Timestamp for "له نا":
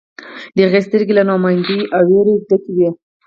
1.15-1.33